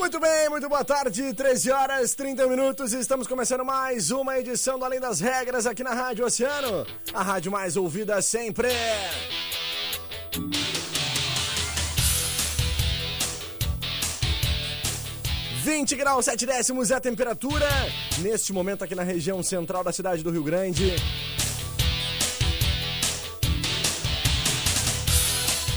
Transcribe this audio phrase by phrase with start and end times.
[0.00, 2.94] Muito bem, muito boa tarde, 13 horas 30 minutos.
[2.94, 7.52] Estamos começando mais uma edição do Além das Regras aqui na Rádio Oceano, a rádio
[7.52, 8.68] mais ouvida sempre.
[15.62, 17.68] Vinte graus, sete décimos é a temperatura
[18.20, 20.96] neste momento aqui na região central da cidade do Rio Grande.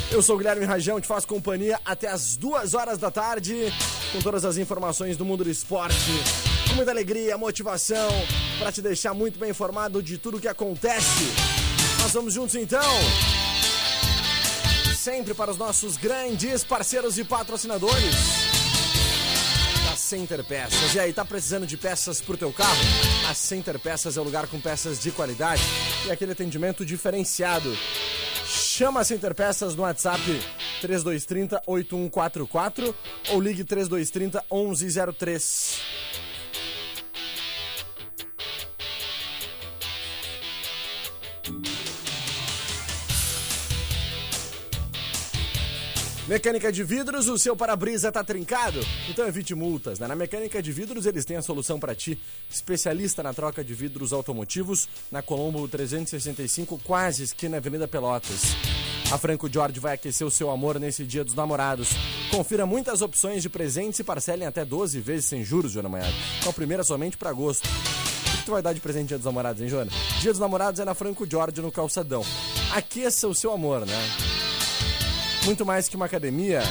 [0.09, 3.73] Eu sou o Guilherme Rajão, te faço companhia até as duas horas da tarde,
[4.13, 5.95] com todas as informações do mundo do esporte,
[6.69, 8.09] com muita alegria, motivação,
[8.59, 11.25] para te deixar muito bem informado de tudo o que acontece.
[11.99, 12.93] Nós vamos juntos então,
[14.95, 18.15] sempre para os nossos grandes parceiros e patrocinadores
[19.89, 20.93] da Center Peças.
[20.93, 22.83] E aí, tá precisando de peças pro teu carro?
[23.27, 25.63] A Center Peças é o lugar com peças de qualidade
[26.05, 27.75] e aquele atendimento diferenciado.
[28.45, 30.21] Chama a Center Peças no WhatsApp
[30.83, 32.95] 3230 8144
[33.31, 35.79] ou ligue 3230 1103.
[46.27, 48.79] Mecânica de vidros, o seu para-brisa tá trincado?
[49.09, 50.07] Então evite multas, né?
[50.07, 52.17] Na Mecânica de Vidros eles têm a solução para ti.
[52.49, 58.55] Especialista na troca de vidros automotivos, na Colombo 365, quase esquina Avenida Pelotas.
[59.11, 61.89] A Franco Jorge vai aquecer o seu amor nesse dia dos namorados.
[62.31, 66.07] Confira muitas opções de presentes e parcelem até 12 vezes sem juros, Joana Manhã.
[66.39, 67.67] Então, primeira somente para agosto.
[67.67, 69.91] O que tu vai dar de presente dia dos namorados, hein, Joana?
[70.19, 72.25] Dia dos namorados é na Franco Jorge, no Calçadão.
[72.73, 74.09] Aqueça o seu amor, né?
[75.45, 76.63] Muito mais que uma academia,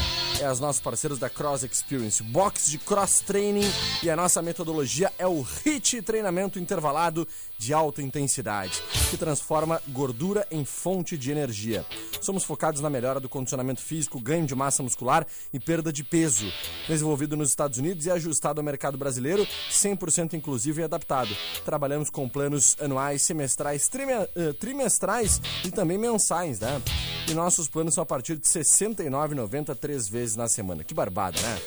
[0.43, 3.71] é os nossos parceiros da Cross Experience, box de cross training
[4.03, 7.27] e a nossa metodologia é o HIT treinamento intervalado
[7.57, 11.87] de alta intensidade, que transforma gordura em fonte de energia.
[12.21, 16.53] Somos focados na melhora do condicionamento físico, ganho de massa muscular e perda de peso.
[16.89, 21.37] Desenvolvido nos Estados Unidos e ajustado ao mercado brasileiro, 100% inclusivo e adaptado.
[21.65, 23.89] Trabalhamos com planos anuais, semestrais,
[24.35, 26.83] eh, trimestrais e também mensais, né?
[27.29, 30.85] E nossos planos são a partir de R$ 69,90 três vezes na semana.
[30.85, 31.59] Que barbada, né?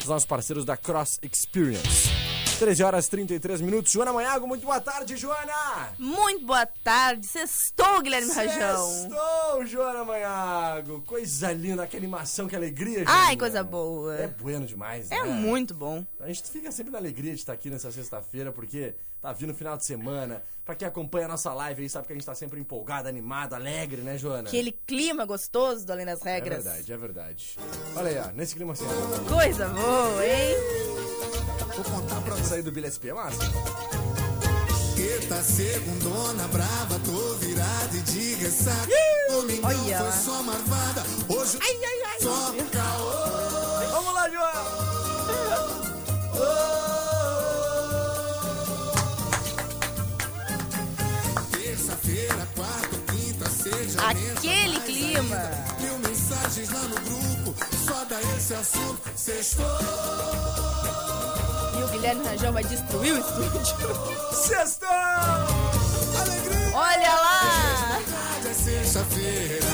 [0.00, 2.08] Os nossos parceiros da Cross Experience.
[2.58, 3.90] 13 horas e 33 minutos.
[3.90, 5.92] Joana Manhago, muito boa tarde, Joana!
[5.98, 8.86] Muito boa tarde, sextou, Guilherme Rajão.
[8.88, 11.02] Sextou, Joana Manhago!
[11.02, 13.10] Coisa linda, que animação, que alegria, Joana.
[13.26, 14.14] Ai, coisa boa.
[14.16, 15.30] É bueno demais, É né?
[15.30, 16.06] muito bom.
[16.20, 19.54] A gente fica sempre na alegria de estar aqui nessa sexta-feira, porque tá vindo o
[19.54, 20.42] final de semana.
[20.66, 23.54] Pra quem acompanha a nossa live aí, sabe que a gente tá sempre empolgado, animado,
[23.54, 24.46] alegre, né, Joana?
[24.48, 26.62] Aquele clima gostoso do Além das É Regras.
[26.62, 27.58] verdade, é verdade.
[27.96, 28.84] Olha aí, ó, nesse clima assim.
[29.26, 30.56] Coisa boa, hein?
[31.74, 33.38] Vou contar pra sair do Billy SP, é massa?
[34.94, 38.92] Quinta, segundona, brava, tô virada e de ressaca.
[39.30, 41.58] Domingão Olha foi só marvada, hoje
[42.20, 42.52] só
[55.22, 57.54] Mil mensagens lá no grupo,
[57.86, 59.64] só dá esse assunto, sextou.
[61.78, 63.76] E o Guilherme Rajão vai destruir o estúdio.
[64.34, 64.88] Sextou!
[66.20, 68.00] Alegria, Olha lá!
[68.44, 69.66] é sexta-feira.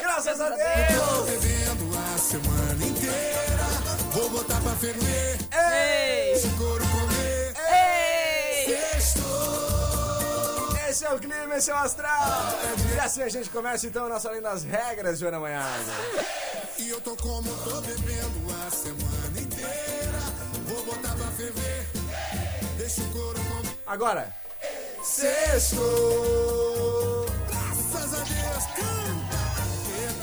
[0.00, 1.16] Graças a Deus!
[1.16, 3.66] Tô bebendo a semana inteira,
[4.12, 5.38] vou botar pra ferver.
[5.50, 6.46] Deixa
[11.14, 12.58] o clima, esse é o astral.
[12.94, 15.92] E assim a gente começa então nossa Além das Regras, Joana Manhaga.
[16.78, 20.18] E eu tô como tô bebendo a semana inteira.
[20.66, 21.86] Vou botar pra ferver.
[22.76, 23.40] Deixa o couro.
[23.86, 24.32] Agora,
[25.02, 26.61] Sextou.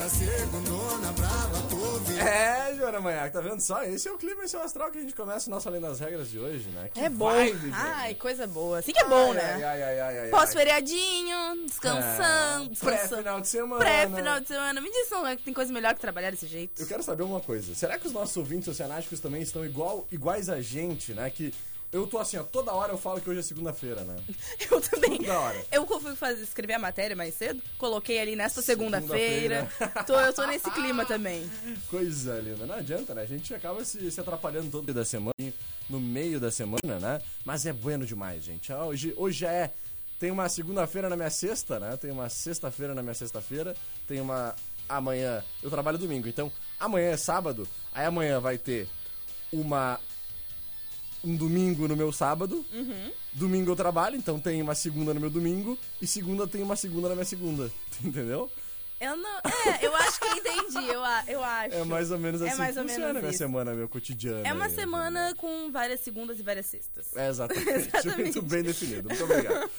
[0.09, 2.19] Segundona brava, tô vendo.
[2.19, 3.83] é, Joana Manhaga, tá vendo só?
[3.83, 5.79] Esse é o clima, esse é o astral que a gente começa o nosso Além
[5.81, 6.89] das Regras de hoje, né?
[6.93, 7.29] Que É bom.
[7.29, 7.71] vibe.
[7.73, 8.79] Ai, coisa boa.
[8.79, 9.53] Assim que é bom, Ai, né?
[9.55, 10.29] Ai, ai, ai, ai, ai.
[10.29, 12.79] Pós-feriadinho, descansando, É, descansando.
[12.79, 13.79] Pré-final de semana.
[13.79, 14.81] Pré-final de semana.
[14.81, 16.81] Me diz, não, tem coisa melhor que trabalhar desse jeito?
[16.81, 17.73] Eu quero saber uma coisa.
[17.75, 21.29] Será que os nossos ouvintes oceanáticos também estão igual, iguais a gente, né?
[21.29, 21.53] Que
[21.91, 24.15] eu tô assim, ó, toda hora eu falo que hoje é segunda-feira, né?
[24.69, 25.17] Eu também.
[25.17, 25.65] Toda hora.
[25.71, 29.67] Eu fui fazer, escrever a matéria mais cedo, coloquei ali nesta segunda-feira.
[29.77, 30.03] Segunda-feira.
[30.05, 31.49] tô, eu tô nesse clima também.
[31.89, 32.65] Coisa linda.
[32.65, 33.23] Não adianta, né?
[33.23, 35.33] A gente acaba se, se atrapalhando todo dia da semana,
[35.89, 37.21] no meio da semana, né?
[37.43, 38.71] Mas é bueno demais, gente.
[38.71, 39.71] Ah, Hoje, hoje já é.
[40.19, 41.95] Tem uma segunda-feira na minha sexta, né?
[41.97, 43.75] Tem uma sexta-feira na minha sexta-feira.
[44.07, 44.53] Tem uma.
[44.87, 45.43] Amanhã.
[45.63, 47.67] Eu trabalho domingo, então amanhã é sábado.
[47.93, 48.87] Aí amanhã vai ter
[49.51, 49.99] uma.
[51.23, 52.65] Um domingo no meu sábado.
[53.33, 55.77] Domingo eu trabalho, então tem uma segunda no meu domingo.
[56.01, 57.71] E segunda tem uma segunda na minha segunda.
[58.03, 58.49] Entendeu?
[58.99, 59.37] Eu não.
[59.37, 61.73] É, eu acho que eu entendi, eu, eu acho.
[61.73, 63.37] É mais ou menos É assim mais que ou funciona menos minha isso.
[63.37, 64.45] semana, meu cotidiano.
[64.45, 67.15] É uma aí, semana com várias segundas e várias sextas.
[67.15, 67.69] É, exatamente.
[67.95, 68.21] Exatamente.
[68.21, 69.07] Muito bem definido.
[69.07, 69.69] Muito obrigado.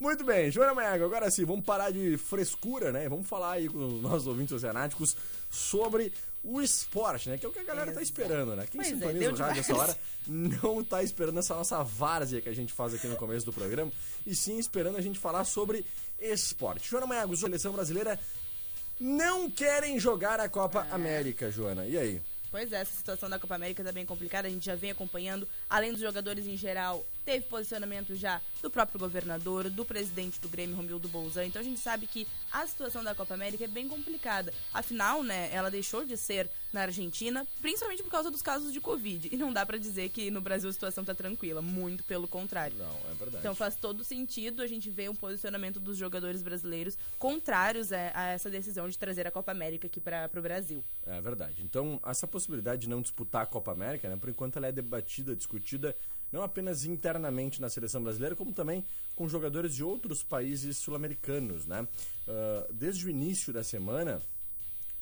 [0.00, 3.08] Muito bem, Joana Maiago, agora sim, vamos parar de frescura, né?
[3.10, 5.16] Vamos falar aí com os nossos ouvintes oceanáticos
[5.50, 6.10] sobre
[6.44, 7.38] o esporte, né?
[7.38, 8.66] Que é o que a galera tá esperando, né?
[8.70, 9.68] Quem Pois é, sintoniza deu o rádio demais.
[9.70, 13.46] essa hora não tá esperando essa nossa várzea que a gente faz aqui no começo
[13.46, 13.92] do programa,
[14.26, 15.84] e sim esperando a gente falar sobre
[16.20, 16.88] esporte.
[16.88, 18.18] Joana Maiago, seleção brasileira
[19.00, 20.94] não querem jogar a Copa É.
[20.94, 21.86] América, Joana.
[21.86, 22.20] E aí?
[22.50, 25.48] Pois é, essa situação da Copa América tá bem complicada, a gente já vem acompanhando.
[25.70, 30.76] Além dos jogadores em geral, teve posicionamento já do próprio governador, do presidente do Grêmio,
[30.76, 31.46] Romildo Bolzan.
[31.46, 34.52] Então a gente sabe que a situação da Copa América é bem complicada.
[34.72, 39.28] Afinal, né, ela deixou de ser na Argentina, principalmente por causa dos casos de Covid.
[39.30, 42.76] E não dá pra dizer que no Brasil a situação tá tranquila, muito pelo contrário.
[42.78, 43.38] Não, é verdade.
[43.38, 48.28] Então faz todo sentido a gente ver um posicionamento dos jogadores brasileiros contrários a, a
[48.28, 50.82] essa decisão de trazer a Copa América aqui para o Brasil.
[51.06, 51.62] É verdade.
[51.62, 55.36] Então, essa possibilidade de não disputar a Copa América, né, por enquanto ela é debatida,
[55.36, 55.96] discutida,
[56.30, 61.86] não apenas internamente na seleção brasileira, como também com jogadores de outros países sul-americanos, né?
[62.28, 64.22] Ah, desde o início da semana,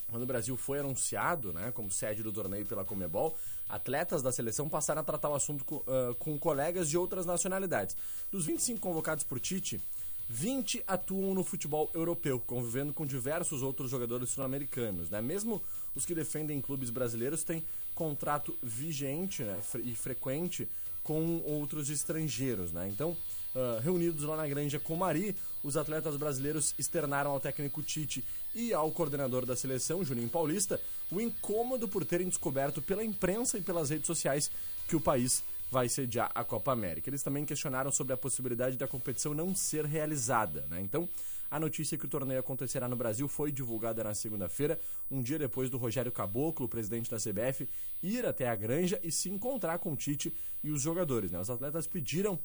[0.08, 3.36] quando o Brasil foi anunciado né, como sede do torneio pela Comebol,
[3.68, 7.96] atletas da seleção passaram a tratar o assunto com, ah, com colegas de outras nacionalidades.
[8.30, 9.80] Dos 25 convocados por Tite,
[10.28, 15.10] 20 atuam no futebol europeu, convivendo com diversos outros jogadores sul-americanos.
[15.10, 15.20] Né?
[15.20, 15.60] Mesmo
[15.94, 17.64] os que defendem clubes brasileiros têm
[17.94, 20.68] contrato vigente né, e frequente
[21.02, 22.72] com outros estrangeiros.
[22.72, 22.88] Né?
[22.88, 23.16] Então,
[23.54, 28.24] ah, reunidos lá na Granja Comari, os atletas brasileiros externaram ao técnico Tite
[28.54, 30.80] e ao coordenador da seleção, Juninho Paulista,
[31.10, 34.50] o incômodo por terem descoberto pela imprensa e pelas redes sociais
[34.88, 37.10] que o país vai sediar a Copa América.
[37.10, 40.66] Eles também questionaram sobre a possibilidade da competição não ser realizada.
[40.70, 40.80] Né?
[40.80, 41.08] Então,
[41.50, 44.78] a notícia que o torneio acontecerá no Brasil foi divulgada na segunda-feira,
[45.10, 47.68] um dia depois do Rogério Caboclo, presidente da CBF,
[48.02, 50.32] ir até a Granja e se encontrar com o Tite
[50.62, 51.30] e os jogadores.
[51.30, 51.40] Né?
[51.40, 52.38] Os atletas pediram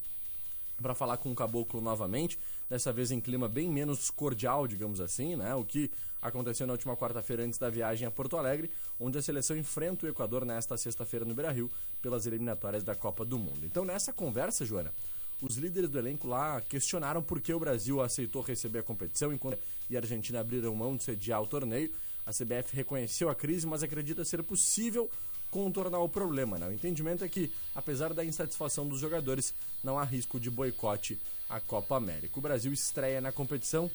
[0.82, 2.38] para falar com o Caboclo novamente,
[2.70, 5.56] dessa vez em clima bem menos cordial, digamos assim, né?
[5.56, 5.90] O que
[6.22, 10.10] aconteceu na última quarta-feira antes da viagem a Porto Alegre, onde a seleção enfrenta o
[10.10, 13.66] Equador nesta sexta-feira no Beira-Rio pelas eliminatórias da Copa do Mundo.
[13.66, 14.94] Então, nessa conversa, Joana,
[15.42, 19.60] os líderes do elenco lá questionaram por que o Brasil aceitou receber a competição enquanto
[19.90, 21.92] e a Argentina abriram mão de sediar o torneio.
[22.26, 25.10] A CBF reconheceu a crise, mas acredita ser possível
[25.52, 26.58] contornar o problema.
[26.58, 26.68] Né?
[26.68, 31.60] O entendimento é que, apesar da insatisfação dos jogadores, não há risco de boicote à
[31.60, 32.40] Copa América.
[32.40, 33.92] O Brasil estreia na competição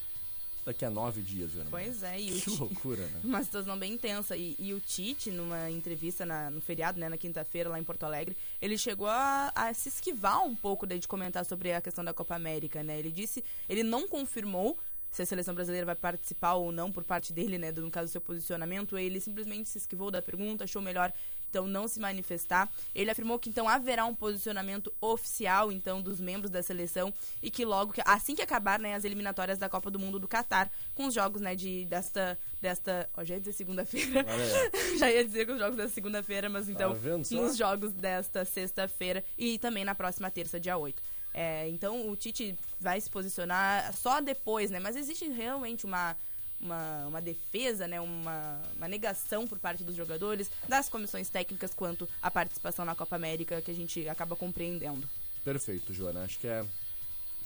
[0.65, 1.71] daqui a nove dias, Joana.
[1.71, 3.21] Pois é, e Que loucura, né?
[3.25, 4.37] Uma situação bem intensa.
[4.37, 8.05] E, e o Tite, numa entrevista na- no feriado, né, na quinta-feira, lá em Porto
[8.05, 12.05] Alegre, ele chegou a, a se esquivar um pouco daí de comentar sobre a questão
[12.05, 12.99] da Copa América, né?
[12.99, 14.79] Ele disse, ele não confirmou
[15.11, 18.13] se a seleção brasileira vai participar ou não por parte dele, né, no caso do
[18.13, 21.13] seu posicionamento, ele simplesmente se esquivou da pergunta, achou melhor
[21.51, 22.71] então não se manifestar.
[22.95, 27.65] Ele afirmou que então haverá um posicionamento oficial então dos membros da seleção e que
[27.65, 31.13] logo assim que acabar, né, as eliminatórias da Copa do Mundo do Catar, com os
[31.15, 34.25] jogos, né, de desta desta, ó, já ia dizer segunda-feira.
[34.99, 37.35] Já ia dizer com os jogos desta segunda-feira, mas então Tá vendo só?
[37.35, 41.03] nos jogos desta sexta-feira e também na próxima terça, dia 8.
[41.33, 44.79] É, então o Tite vai se posicionar só depois, né?
[44.79, 46.17] Mas existe realmente uma,
[46.61, 52.09] uma, uma defesa, né, uma, uma negação por parte dos jogadores, das comissões técnicas, quanto
[52.21, 55.09] à participação na Copa América, que a gente acaba compreendendo.
[55.45, 56.25] Perfeito, Joana.
[56.25, 56.65] Acho que é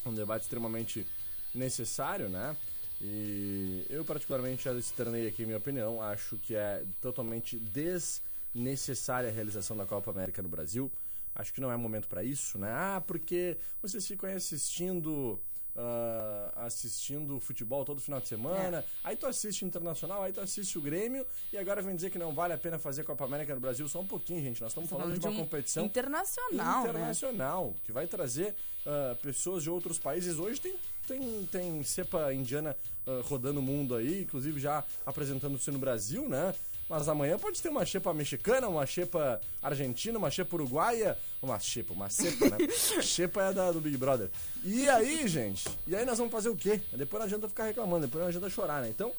[0.05, 1.07] um debate extremamente
[1.55, 2.57] necessário, né?
[3.01, 6.03] E eu, particularmente, já externei aqui minha opinião.
[6.03, 10.91] Acho que é totalmente desnecessária a realização da Copa América no Brasil.
[11.35, 12.71] Acho que não é momento para isso, né?
[12.71, 15.41] Ah, porque vocês ficam aí assistindo.
[15.77, 18.85] Uh, assistindo futebol todo final de semana, é.
[19.03, 22.33] aí tu assiste Internacional, aí tu assiste o Grêmio, e agora vem dizer que não
[22.33, 23.89] vale a pena fazer Copa América no Brasil.
[23.89, 24.63] Só um pouquinho, gente.
[24.63, 27.75] Nós estamos falando, falando, de uma de um competição internacional, internacional né?
[27.85, 28.55] que vai trazer
[28.87, 30.39] uh, pessoas de outros países.
[30.39, 30.77] Hoje tem,
[31.07, 36.55] tem, tem cepa indiana uh, rodando o mundo aí, inclusive já apresentando-se no Brasil, né?
[36.89, 41.17] Mas amanhã pode ter uma xepa mexicana, uma xepa argentina, uma xepa uruguaia.
[41.41, 42.59] Uma xepa, uma cepa, né?
[43.03, 44.31] xepa é da, do Big Brother.
[44.63, 45.65] E aí, gente?
[45.87, 46.81] E aí nós vamos fazer o quê?
[46.93, 48.91] Depois não adianta ficar reclamando, depois não adianta chorar, né?
[48.91, 49.13] Então,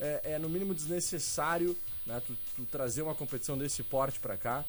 [0.00, 4.64] é, é no mínimo desnecessário né, tu, tu, trazer uma competição desse porte pra cá.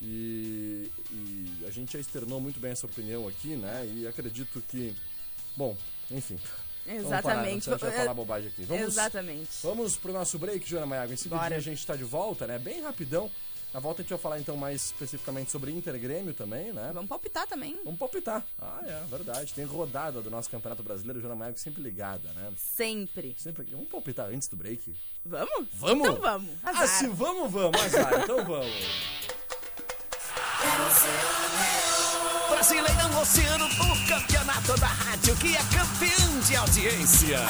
[0.00, 3.86] E, e a gente já externou muito bem essa opinião aqui, né?
[3.94, 4.96] E acredito que.
[5.56, 5.76] Bom,
[6.12, 6.38] enfim.
[6.86, 7.66] Exatamente.
[7.66, 8.64] Vamos parar, falar bobagem aqui.
[8.64, 9.50] Vamos, Exatamente.
[9.62, 11.12] Vamos pro nosso break, Joana Maiago.
[11.12, 12.58] Em seguida a gente está de volta, né?
[12.58, 13.30] Bem rapidão.
[13.72, 16.90] Na volta a gente vai falar então mais especificamente sobre Inter Grêmio também, né?
[16.92, 17.78] Vamos palpitar também.
[17.82, 18.44] Vamos palpitar.
[18.60, 19.54] Ah, é, verdade.
[19.54, 22.52] Tem rodada do nosso Campeonato Brasileiro, Joana Maiago sempre ligada, né?
[22.56, 23.34] Sempre.
[23.38, 23.64] Sempre.
[23.70, 24.94] Vamos palpitar antes do break?
[25.24, 25.68] Vamos?
[25.72, 26.08] Vamos?
[26.08, 26.50] Então vamos.
[26.62, 26.82] Azar.
[26.82, 27.82] Ah, se vamos, vamos.
[27.82, 28.20] Azar.
[28.22, 28.72] então vamos.
[32.62, 37.40] Brasileirão Oceano, o campeonato da rádio que é campeão de audiência.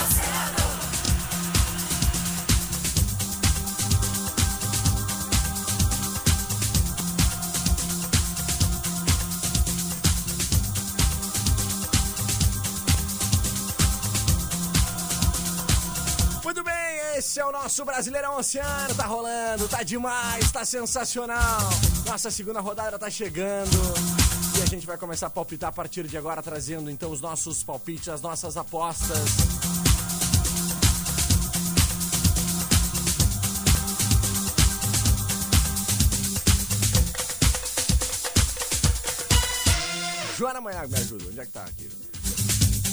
[16.42, 16.74] Muito bem,
[17.18, 18.94] esse é o nosso Brasileirão Oceano.
[18.94, 21.68] Tá rolando, tá demais, tá sensacional.
[22.06, 24.21] Nossa segunda rodada tá chegando.
[24.72, 28.22] Gente vai começar a palpitar a partir de agora, trazendo então os nossos palpites, as
[28.22, 29.18] nossas apostas.
[40.38, 41.26] Joana Manhago, me ajuda.
[41.28, 41.90] Onde é que tá aqui?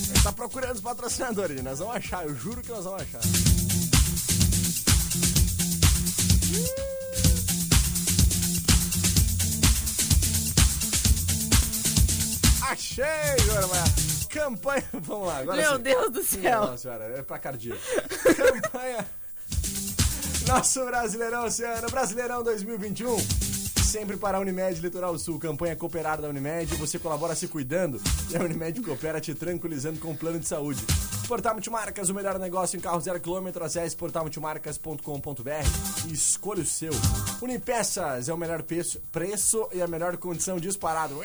[0.05, 3.21] Gente tá procurando os patrocinadores, nós vamos achar, eu juro que nós vamos achar.
[12.69, 13.03] Achei,
[13.47, 14.09] Manhago.
[14.29, 14.83] Campanha.
[15.01, 15.81] Vamos lá, agora Meu sim.
[15.81, 16.67] Deus do céu.
[16.67, 17.81] Não, senhora, é pra cardíaco.
[18.35, 19.05] Campanha.
[20.47, 23.17] Nosso Brasileirão Oceano, Brasileirão 2021.
[23.83, 25.39] Sempre para a Unimed Litoral Sul.
[25.39, 26.75] Campanha Cooperar da Unimed.
[26.75, 27.99] Você colabora se cuidando
[28.29, 30.85] e a Unimed coopera te tranquilizando com o plano de saúde.
[31.27, 33.63] Portal Multimarcas, o melhor negócio em carro zero quilômetro.
[33.63, 36.91] Acesse portalmultimarcas.com.br e escolha o seu.
[37.41, 41.19] Unipeças é o melhor preço, preço e a melhor condição disparado.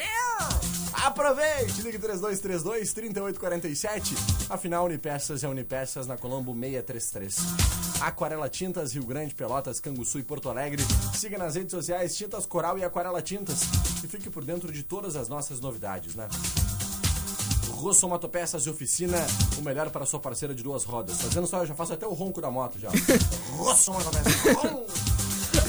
[1.04, 1.82] Aproveite!
[1.82, 4.16] Ligue 3232-3847.
[4.48, 7.36] Afinal, Unipeças é Unipeças na Colombo 633.
[8.00, 10.82] Aquarela Tintas, Rio Grande, Pelotas, Canguçu e Porto Alegre.
[11.14, 13.64] Siga nas redes sociais Tintas Coral e Aquarela Tintas.
[14.02, 16.26] E fique por dentro de todas as nossas novidades, né?
[17.72, 19.18] Rosso Motopeças e Oficina,
[19.58, 21.18] o melhor para sua parceira de duas rodas.
[21.18, 21.58] Tá vendo só?
[21.58, 22.88] Eu já faço até o ronco da moto já.
[23.52, 24.32] Rosso Motopeças.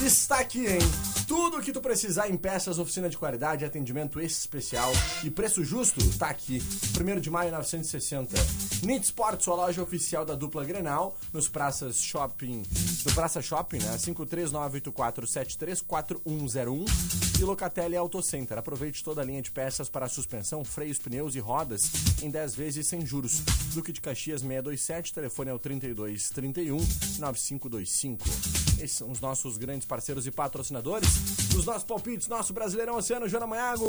[0.02, 0.78] Está aqui, hein?
[1.26, 4.92] Tudo o que tu precisar em peças, oficina de qualidade, atendimento especial
[5.24, 6.62] e preço justo, tá aqui.
[6.98, 8.36] 1 de maio 960.
[8.84, 12.62] Nit Sport, sua loja oficial da dupla Grenal, nos praças Shopping,
[13.04, 13.96] no Praça Shopping, né?
[13.96, 16.86] 53984734101
[17.40, 18.58] e Locatelli Auto Center.
[18.58, 21.90] Aproveite toda a linha de peças para suspensão, freios, pneus e rodas
[22.22, 23.40] em 10 vezes sem juros.
[23.74, 26.76] Duque de Caxias 627, telefone é o 3231
[27.18, 28.65] 9525.
[28.78, 31.08] Esses são os nossos grandes parceiros e patrocinadores.
[31.56, 33.86] Os nossos palpites, nosso Brasileirão Oceano, Joana Maiago.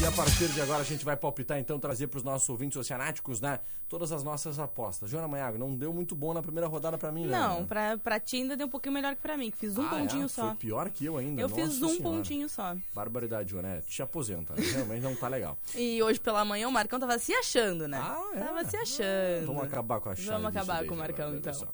[0.00, 2.76] E a partir de agora a gente vai palpitar, então, trazer para os nossos ouvintes
[2.76, 3.60] oceanáticos, né?
[3.88, 5.08] Todas as nossas apostas.
[5.08, 7.38] Joana Maiago, não deu muito bom na primeira rodada para mim, né?
[7.38, 9.86] Não, pra, pra ti ainda deu um pouquinho melhor que pra mim, que fiz um
[9.86, 10.28] Ah, pontinho é?
[10.28, 10.48] só.
[10.48, 11.40] Foi pior que eu ainda.
[11.40, 12.02] Eu Nossa fiz um Senhora.
[12.02, 12.74] pontinho só.
[12.92, 13.68] Barbaridade, Joana.
[13.68, 14.52] é, Te aposenta.
[14.54, 14.62] né?
[14.72, 15.56] Realmente não tá legal.
[15.76, 17.98] E hoje pela manhã o Marcão tava se achando, né?
[18.02, 18.40] Ah, é?
[18.40, 19.46] Tava se achando.
[19.46, 20.28] Vamos acabar com a chave.
[20.28, 21.68] Vamos acabar com o Marcão, agora, então.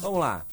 [0.00, 0.46] Vamos lá.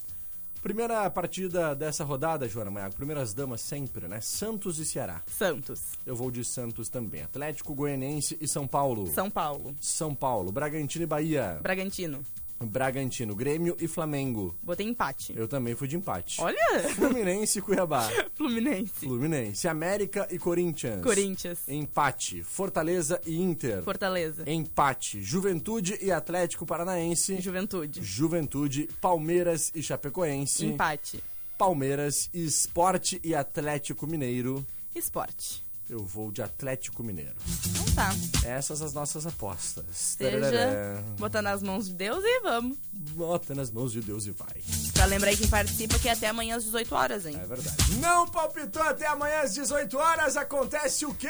[0.66, 2.96] Primeira partida dessa rodada, Joana Maiago.
[2.96, 4.20] Primeiras damas sempre, né?
[4.20, 5.22] Santos e Ceará.
[5.28, 5.92] Santos.
[6.04, 7.22] Eu vou de Santos também.
[7.22, 9.06] Atlético Goianiense e São Paulo.
[9.06, 9.76] São Paulo.
[9.80, 10.52] São Paulo.
[10.52, 11.60] Bragantino e Bahia.
[11.62, 12.24] Bragantino.
[12.60, 14.56] Bragantino, Grêmio e Flamengo.
[14.64, 15.34] Botei empate.
[15.36, 16.42] Eu também fui de empate.
[16.42, 16.90] Olha!
[16.96, 18.10] Fluminense e Cuiabá.
[18.34, 19.06] Fluminense.
[19.06, 21.02] Fluminense, América e Corinthians.
[21.02, 21.60] Corinthians.
[21.68, 22.44] Empate.
[22.44, 23.84] Fortaleza e Inter.
[23.84, 24.50] Fortaleza.
[24.50, 25.22] Empate.
[25.22, 27.42] Juventude e Atlético Paranaense.
[27.42, 28.02] Juventude.
[28.02, 30.66] Juventude, Palmeiras e Chapecoense.
[30.66, 31.24] Empate.
[31.58, 34.66] Palmeiras, Esporte e Atlético Mineiro.
[34.94, 35.65] Esporte.
[35.88, 37.36] Eu vou de Atlético Mineiro.
[37.70, 38.16] Então tá.
[38.44, 39.86] Essas as nossas apostas.
[39.94, 41.02] Seja Tarará.
[41.18, 42.78] botar nas mãos de Deus e vamos.
[42.92, 44.64] Bota nas mãos de Deus e vai.
[44.94, 47.40] Pra lembrar aí quem participa que é até amanhã às 18 horas, hein?
[47.40, 47.78] É verdade.
[48.00, 50.36] Não palpitou até amanhã às 18 horas.
[50.36, 51.28] Acontece o quê?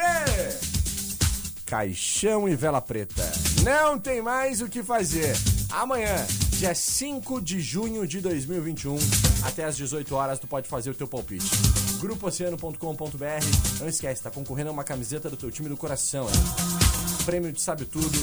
[1.66, 3.24] Caixão e vela preta.
[3.64, 5.36] Não tem mais o que fazer.
[5.76, 8.98] Amanhã, dia 5 de junho de 2021,
[9.44, 11.52] até às 18 horas, tu pode fazer o teu palpite.
[12.00, 13.80] grupooceano.com.br.
[13.82, 16.28] Não esquece, tá concorrendo a uma camiseta do teu time do coração.
[16.30, 17.26] Hein?
[17.26, 18.18] Prêmio de sabe tudo.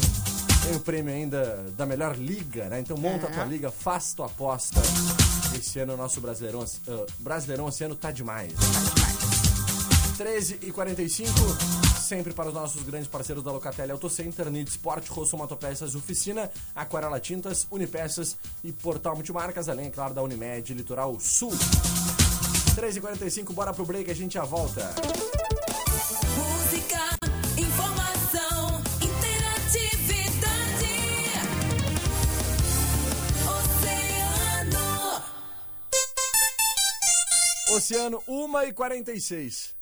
[0.64, 2.80] Tem o prêmio ainda da melhor liga, né?
[2.80, 4.80] Então monta a tua liga, faz tua aposta.
[5.54, 8.54] Esse ano o nosso Brasileirão, ah, Brasileirão esse ano tá demais.
[10.22, 11.32] 13 e 45
[12.00, 16.48] sempre para os nossos grandes parceiros da Locatelli Auto Center, Nid Sport, Rosso Motopeças, Oficina,
[16.76, 21.50] Aquarela Tintas, Unipeças e Portal Multimarcas, além, é claro, da Unimed Litoral Sul.
[22.76, 24.94] 13 e 45 bora pro break, a gente já volta.
[26.36, 27.00] Música,
[27.58, 30.86] informação, interatividade.
[34.54, 35.22] Oceano.
[37.74, 39.81] Oceano 1 e 46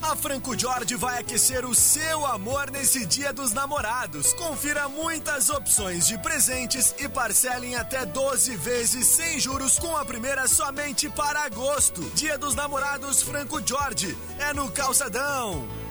[0.00, 4.32] A Franco Jorge vai aquecer o seu amor nesse Dia dos Namorados.
[4.34, 10.04] Confira muitas opções de presentes e parcele em até 12 vezes sem juros com a
[10.04, 12.00] primeira somente para agosto.
[12.14, 15.87] Dia dos Namorados Franco Jorge é no Calçadão.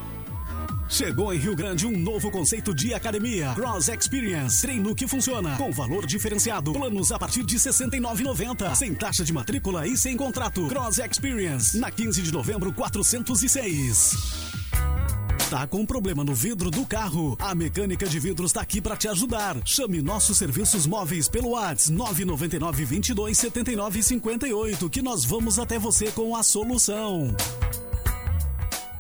[0.90, 3.54] Chegou em Rio Grande um novo conceito de academia.
[3.56, 4.62] Cross Experience.
[4.62, 5.58] Treino que funciona.
[5.58, 6.72] Com valor diferenciado.
[6.72, 8.74] Planos a partir de R$ 69,90.
[8.74, 10.66] Sem taxa de matrícula e sem contrato.
[10.68, 11.78] Cross Experience.
[11.78, 14.16] Na 15 de novembro, 406.
[15.50, 17.38] Tá com problema no vidro do carro?
[17.40, 19.58] A Mecânica de Vidros tá aqui para te ajudar.
[19.66, 26.12] Chame nossos serviços móveis pelo WhatsApp 999 22 79 58 que nós vamos até você
[26.12, 27.34] com a solução.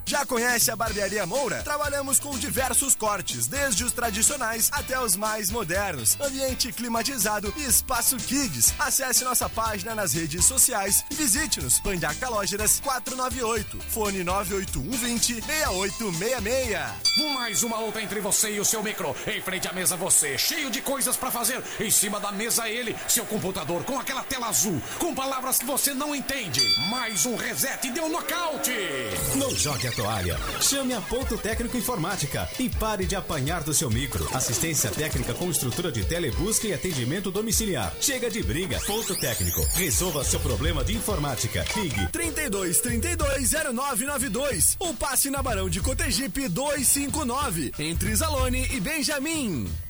[0.08, 1.62] Já conhece a Barbearia Moura?
[1.64, 6.18] Trabalhamos com diversos cortes, desde os tradicionais até os mais modernos.
[6.22, 8.74] Ambiente climatizado e espaço kids.
[8.80, 11.82] Acesse nossa página nas redes sociais e visite-nos.
[11.82, 17.34] Pandaca Lógeras 498, fone 98120 6866.
[17.34, 19.14] Mais uma luta entre você e o seu micro.
[19.28, 21.62] Em frente à mesa você, cheio de coisas pra fazer.
[21.82, 25.94] Em cima da mesa ele, seu computador com aquela tela azul, com palavras que você
[25.94, 26.62] não entende.
[26.90, 28.72] Mais um reset e deu nocaute.
[29.36, 30.38] Não jogue a toalha.
[30.62, 34.30] Chame a Ponto Técnico Informática e pare de apanhar do seu micro.
[34.32, 37.92] Assistência técnica com estrutura de telebusca e atendimento domiciliar.
[38.00, 38.80] Chega de briga.
[38.86, 39.66] Ponto Técnico.
[39.74, 41.66] Resolva seu problema de informática.
[41.76, 49.87] Ligue 32 32 0992 ou passe na Barão de Cotegipe 259 entre Zalone e Benjamin.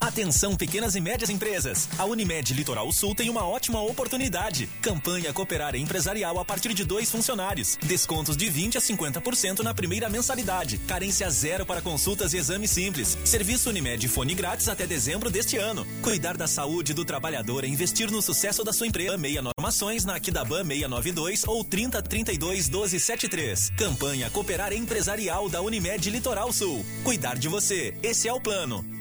[0.00, 1.88] Atenção pequenas e médias empresas.
[1.98, 4.68] A Unimed Litoral Sul tem uma ótima oportunidade.
[4.80, 7.76] Campanha Cooperar Empresarial a partir de dois funcionários.
[7.82, 10.78] Descontos de 20 a 50% na primeira mensalidade.
[10.86, 13.18] Carência zero para consultas e exames simples.
[13.24, 15.84] Serviço Unimed Fone grátis até dezembro deste ano.
[16.00, 19.18] Cuidar da saúde do trabalhador é investir no sucesso da sua empresa.
[19.18, 23.70] Meia normações na Aquidaban 692 ou 30 32 12 73.
[23.76, 26.86] Campanha Cooperar Empresarial da Unimed Litoral Sul.
[27.02, 27.94] Cuidar de você.
[28.00, 28.97] Esse é o plano.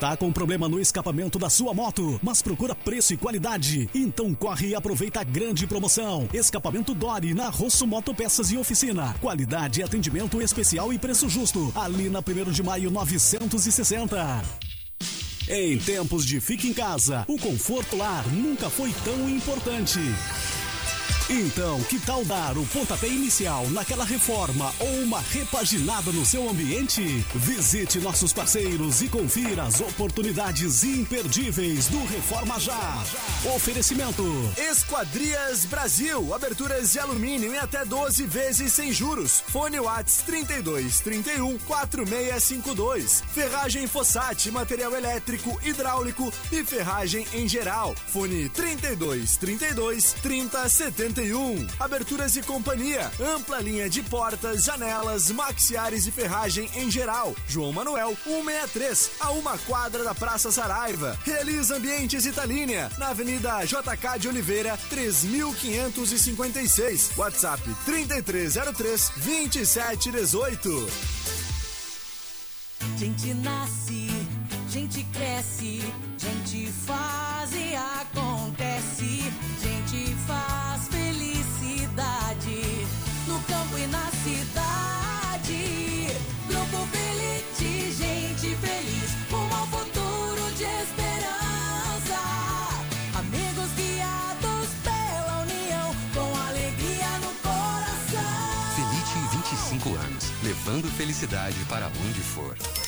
[0.00, 3.86] Tá com problema no escapamento da sua moto, mas procura preço e qualidade?
[3.94, 6.26] Então corre e aproveita a grande promoção.
[6.32, 9.14] Escapamento Dori na Rosso Moto Peças e Oficina.
[9.20, 11.70] Qualidade, atendimento especial e preço justo.
[11.74, 14.42] Ali na 1 de maio 960.
[15.50, 20.00] Em tempos de fique em casa, o conforto lar nunca foi tão importante.
[21.32, 27.24] Então, que tal dar o pontapé inicial naquela reforma ou uma repaginada no seu ambiente?
[27.36, 33.04] Visite nossos parceiros e confira as oportunidades imperdíveis do Reforma Já.
[33.54, 34.24] Oferecimento.
[34.58, 39.44] Esquadrias Brasil, aberturas de alumínio em até 12 vezes sem juros.
[39.46, 43.22] Fone Whats 32 31 4652.
[43.32, 47.94] Ferragem Fossati, material elétrico, hidráulico e ferragem em geral.
[48.08, 51.19] Fone 32 32 30 71.
[51.20, 51.66] 51.
[51.78, 53.10] Aberturas e companhia.
[53.20, 57.34] Ampla linha de portas, janelas, maxiares e ferragem em geral.
[57.46, 61.18] João Manuel, 163, a uma quadra da Praça Saraiva.
[61.24, 67.10] Realiza Ambientes Italínia, na Avenida JK de Oliveira, 3556.
[67.16, 70.88] WhatsApp 3303 2718.
[72.96, 74.08] Gente nasce,
[74.68, 75.82] gente cresce,
[76.16, 78.69] gente faz e acontece,
[101.68, 102.79] para onde for.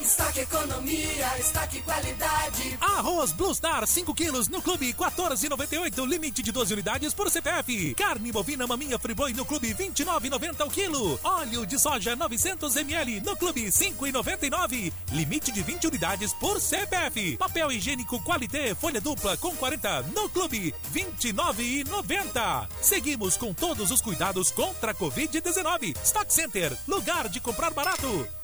[0.00, 2.78] Estoque economia, estoque qualidade.
[2.80, 7.94] Arroz Blue Star 5 quilos no clube 14,98, limite de 12 unidades por CPF.
[7.94, 11.20] Carne bovina maminha friboi no clube 29,90 o quilo.
[11.22, 17.36] Óleo de soja 900 ml no clube 5,99, limite de 20 unidades por CPF.
[17.36, 22.68] Papel higiênico Qualité folha dupla com 40 no clube 29,90.
[22.80, 25.94] Seguimos com todos os cuidados contra a Covid-19.
[26.02, 28.39] Stock Center, lugar de comprar barato.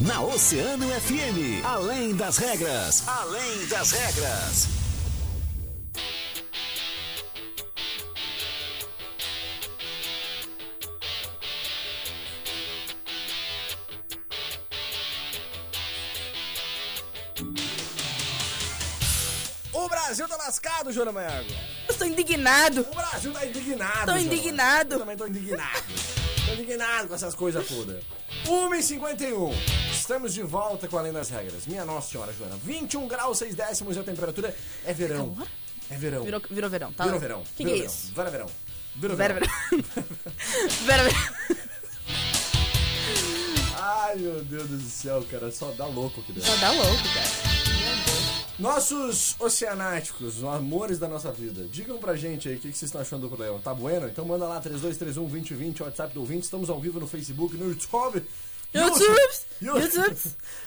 [0.00, 4.68] Na Oceano FM, além das regras, além das regras.
[19.72, 21.50] O Brasil tá lascado, Joana Maiago.
[21.88, 22.80] Eu estou indignado.
[22.90, 24.12] O Brasil tá indignado.
[24.12, 24.94] Tô indignado.
[24.94, 25.82] Eu também tô indignado.
[26.46, 28.02] tô indignado com essas coisas todas.
[28.46, 29.52] 1h51.
[29.92, 31.66] Estamos de volta com Além das Regras.
[31.66, 32.56] Minha Nossa Senhora, Joana.
[32.62, 35.36] 21 graus, 6 décimos e a temperatura é verão.
[35.90, 36.24] É verão.
[36.24, 37.04] Virou, virou verão, tá?
[37.04, 37.40] Virou verão.
[37.40, 37.86] O que, que é verão.
[37.86, 38.12] isso?
[38.14, 38.46] Vera verão.
[38.96, 39.48] Virou Vera verão.
[39.70, 40.04] verão.
[40.86, 41.16] Vera verão.
[43.78, 45.50] Ai, meu Deus do céu, cara.
[45.50, 46.50] Só dá louco aqui dentro.
[46.50, 47.51] Só dá louco, cara.
[48.62, 53.00] Nossos oceanáticos, os amores da nossa vida, digam pra gente aí o que, vocês estão
[53.00, 53.58] achando do programa.
[53.58, 54.06] Tá bueno?
[54.06, 56.44] Então manda lá 3231-2020, WhatsApp do ouvinte.
[56.44, 58.22] Estamos ao vivo no Facebook, no YouTube.
[58.74, 59.18] YouTube!
[59.60, 60.16] YouTube!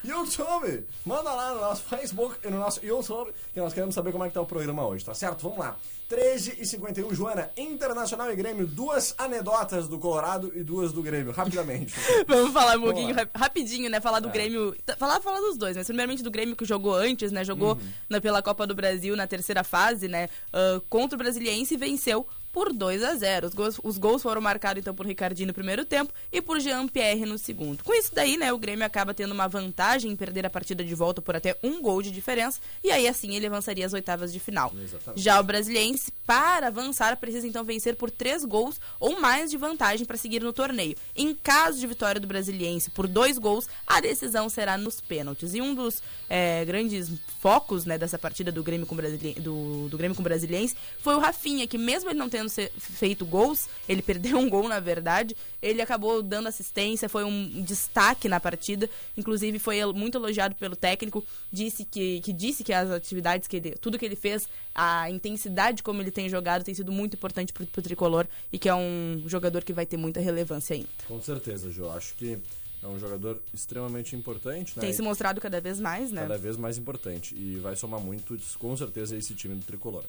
[0.04, 0.86] YouTube!
[1.06, 4.28] Manda lá no nosso Facebook e no nosso YouTube, que nós queremos saber como é
[4.28, 5.42] que tá o programa hoje, tá certo?
[5.44, 5.76] Vamos lá.
[6.08, 11.32] 13 e 51, Joana, Internacional e Grêmio, duas anedotas do Colorado e duas do Grêmio,
[11.34, 11.96] rapidamente.
[12.28, 14.00] Vamos falar um pouquinho rap- rapidinho, né?
[14.00, 14.32] Falar do É.
[14.32, 14.76] Grêmio.
[14.86, 17.44] tá- Falar, falar dos dois, mas primeiramente do Grêmio que jogou antes, né?
[17.44, 17.82] Jogou Uhum.
[18.08, 20.30] na- pela Copa do Brasil na terceira fase, né?
[20.54, 24.40] ah, contra o Brasiliense e venceu por 2 a 0 os gols, os gols foram
[24.40, 27.84] marcados então por Ricardinho no primeiro tempo e por Jean Pierre no segundo.
[27.84, 30.96] Com isso daí, né, o Grêmio acaba tendo uma vantagem em perder a partida de
[30.96, 34.40] volta por até um gol de diferença e aí assim ele avançaria às oitavas de
[34.40, 34.72] final.
[34.82, 35.22] Exatamente.
[35.22, 40.06] Já o Brasiliense, para avançar, precisa então vencer por três gols ou mais de vantagem
[40.06, 40.96] para seguir no torneio.
[41.14, 45.54] Em caso de vitória do Brasiliense por dois gols, a decisão será nos pênaltis.
[45.54, 49.98] E um dos é, grandes focos né, dessa partida do Grêmio, com Brasili- do, do
[49.98, 53.68] Grêmio com o Brasiliense foi o Rafinha, que mesmo ele não tendo se- feito gols,
[53.88, 58.90] ele perdeu um gol na verdade, ele acabou dando assistência, foi um destaque na partida,
[59.18, 63.72] inclusive foi muito elogiado pelo técnico, disse que, que disse que as atividades que ele,
[63.72, 67.66] tudo que ele fez, a intensidade como ele tem jogado tem sido muito importante pro,
[67.66, 70.88] pro tricolor e que é um jogador que vai ter muita relevância ainda.
[71.08, 71.90] Com certeza, Jô.
[71.92, 72.38] Acho que
[72.84, 74.82] é um jogador extremamente importante, né?
[74.82, 76.22] Tem se mostrado cada vez mais, né?
[76.22, 77.34] Cada vez mais importante.
[77.36, 80.04] E vai somar muito, com certeza, esse time do Tricolor.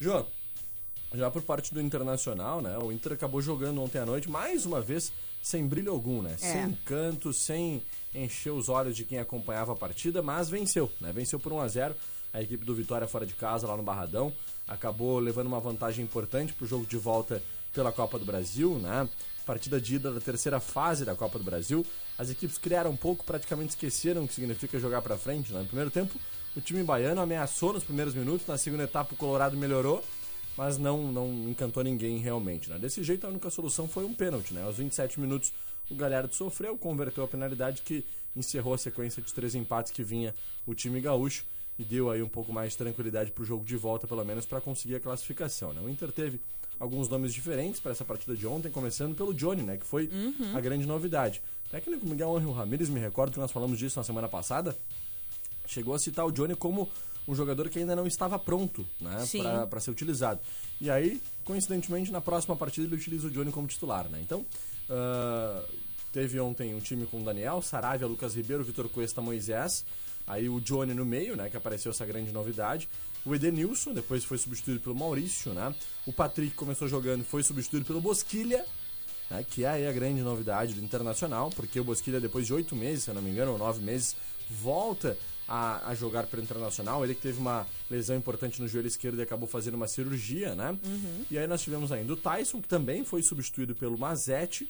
[0.00, 0.24] Jô,
[1.14, 2.76] já por parte do Internacional, né?
[2.78, 6.34] O Inter acabou jogando ontem à noite, mais uma vez, sem brilho algum, né?
[6.34, 6.36] É.
[6.36, 7.82] Sem encanto, sem
[8.14, 11.12] encher os olhos de quem acompanhava a partida, mas venceu, né?
[11.12, 11.94] Venceu por 1 a 0
[12.32, 14.32] a equipe do Vitória fora de casa, lá no Barradão.
[14.68, 17.42] Acabou levando uma vantagem importante pro jogo de volta
[17.72, 19.08] pela Copa do Brasil, né?
[19.44, 21.86] Partida de ida da terceira fase da Copa do Brasil.
[22.18, 25.52] As equipes criaram um pouco, praticamente esqueceram o que significa jogar pra frente.
[25.52, 25.60] Né?
[25.60, 26.18] No primeiro tempo,
[26.56, 30.02] o time baiano ameaçou nos primeiros minutos, na segunda etapa o Colorado melhorou,
[30.56, 32.70] mas não, não encantou ninguém realmente.
[32.70, 32.78] Né?
[32.78, 34.54] Desse jeito, a única solução foi um pênalti.
[34.54, 34.62] Né?
[34.62, 35.52] Aos 27 minutos,
[35.90, 40.34] o Galhardo sofreu, converteu a penalidade que encerrou a sequência de três empates que vinha
[40.66, 41.44] o time gaúcho
[41.78, 44.60] e deu aí um pouco mais de tranquilidade pro jogo de volta, pelo menos para
[44.60, 45.72] conseguir a classificação.
[45.72, 45.80] Né?
[45.82, 46.40] O Inter teve
[46.78, 50.10] alguns nomes diferentes para essa partida de ontem, começando pelo Johnny, né, que foi
[50.54, 51.42] a grande novidade.
[51.66, 54.76] O técnico Miguel Angel Ramírez, me recordo que nós falamos disso na semana passada,
[55.66, 56.88] chegou a citar o Johnny como
[57.26, 59.24] um jogador que ainda não estava pronto né,
[59.68, 60.40] para ser utilizado.
[60.80, 64.08] E aí, coincidentemente, na próxima partida ele utiliza o Johnny como titular.
[64.08, 64.20] Né?
[64.22, 64.46] Então,
[64.88, 65.64] ah,
[66.12, 69.84] teve ontem um time com Daniel, Saravia, Lucas Ribeiro, Vitor Cuesta, Moisés.
[70.26, 71.48] Aí o Johnny no meio, né?
[71.48, 72.88] Que apareceu essa grande novidade.
[73.24, 75.74] O Edenilson, depois foi substituído pelo Maurício, né?
[76.04, 78.64] O Patrick começou jogando e foi substituído pelo Bosquilha,
[79.30, 82.76] né, que é aí a grande novidade do Internacional, porque o Bosquilha, depois de oito
[82.76, 84.16] meses, se eu não me engano, ou nove meses,
[84.48, 87.04] volta a, a jogar pelo Internacional.
[87.04, 90.76] Ele que teve uma lesão importante no joelho esquerdo e acabou fazendo uma cirurgia, né?
[91.30, 94.68] E aí nós tivemos ainda o Tyson, que também foi substituído pelo Mazete,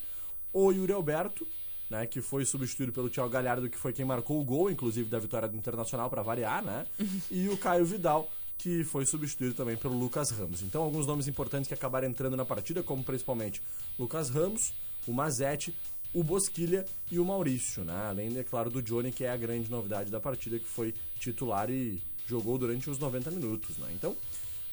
[0.52, 1.46] o Yuri Alberto,
[1.90, 5.18] né, que foi substituído pelo Thiago Galhardo, que foi quem marcou o gol, inclusive, da
[5.18, 6.84] vitória do Internacional, para variar, né?
[7.30, 10.62] E o Caio Vidal, que foi substituído também pelo Lucas Ramos.
[10.62, 13.62] Então, alguns nomes importantes que acabaram entrando na partida, como principalmente
[13.98, 14.72] Lucas Ramos,
[15.06, 15.74] o Mazete,
[16.12, 17.94] o Bosquilha e o Maurício, né?
[18.08, 21.70] Além, é claro, do Johnny, que é a grande novidade da partida, que foi titular
[21.70, 23.88] e jogou durante os 90 minutos, né?
[23.94, 24.16] Então,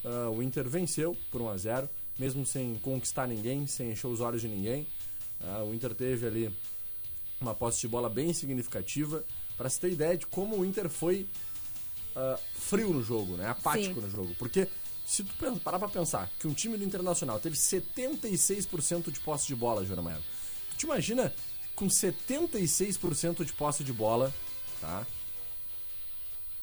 [0.03, 4.21] ah, o Inter venceu por 1 a 0 mesmo sem conquistar ninguém, sem encher os
[4.21, 4.87] olhos de ninguém.
[5.41, 6.55] Ah, o Inter teve ali
[7.41, 9.23] uma posse de bola bem significativa.
[9.57, 11.27] Para se ter ideia de como o Inter foi
[12.15, 13.47] ah, frio no jogo, né?
[13.47, 14.01] apático Sim.
[14.01, 14.35] no jogo.
[14.37, 14.67] Porque
[15.05, 19.55] se tu parar pra pensar que um time do Internacional teve 76% de posse de
[19.55, 19.93] bola, tu
[20.83, 21.33] te imagina
[21.75, 24.33] com 76% de posse de bola,
[24.81, 25.05] tá?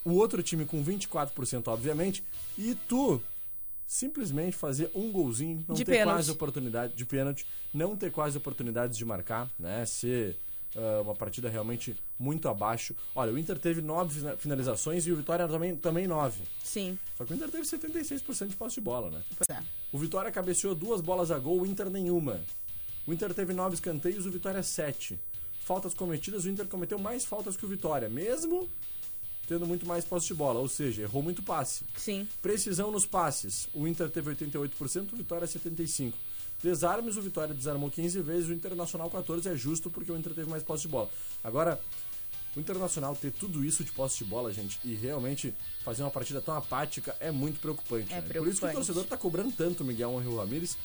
[0.04, 2.22] O outro time com 24%, obviamente,
[2.56, 3.20] e tu
[3.86, 6.14] simplesmente fazer um golzinho, não De ter pênalti.
[6.16, 9.84] quase oportunidade de pênalti, não ter quase oportunidades de marcar, né?
[9.84, 10.36] Ser
[10.76, 12.94] ah, uma partida realmente muito abaixo.
[13.14, 16.40] Olha, o Inter teve nove fina- finalizações e o Vitória também, também nove.
[16.62, 16.96] Sim.
[17.18, 19.22] Só que o Inter teve 76% de posse de bola, né?
[19.36, 19.62] Pois é.
[19.92, 22.40] O Vitória cabeceou duas bolas a gol, o Inter nenhuma.
[23.06, 25.18] O Inter teve nove escanteios, o Vitória sete.
[25.64, 28.68] Faltas cometidas, o Inter cometeu mais faltas que o Vitória, mesmo
[29.50, 31.84] tendo muito mais posse de bola, ou seja, errou muito passe.
[31.96, 32.28] Sim.
[32.40, 36.14] Precisão nos passes, o Inter teve 88%, o Vitória 75%.
[36.62, 40.48] Desarmes, o Vitória desarmou 15 vezes, o Internacional 14 é justo porque o Inter teve
[40.48, 41.10] mais posse de bola.
[41.42, 41.80] Agora,
[42.54, 46.40] o Internacional ter tudo isso de posse de bola, gente, e realmente fazer uma partida
[46.40, 48.12] tão apática é muito preocupante.
[48.12, 48.22] É né?
[48.22, 48.74] Por isso que o preocupante.
[48.74, 50.76] torcedor tá cobrando tanto o Miguel Angel Ramírez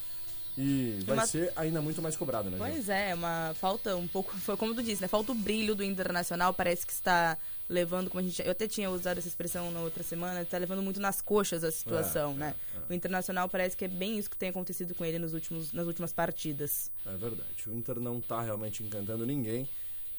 [0.57, 2.71] e vai Uma- ser ainda muito mais cobrado, né, gente?
[2.71, 5.07] Pois é, uma falta um pouco, foi como tu disse, né?
[5.07, 7.37] Falta o brilho do Internacional, parece que está
[7.67, 10.81] levando, como a gente, eu até tinha usado essa expressão na outra semana, está levando
[10.83, 12.55] muito nas coxas a situação, É, né?
[12.89, 15.87] O Internacional parece que é bem isso que tem acontecido com ele nos últimos, nas
[15.87, 16.91] últimas partidas.
[17.05, 17.67] É verdade.
[17.67, 19.67] O Inter não tá realmente encantando ninguém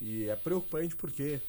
[0.01, 1.41] e é preocupante porque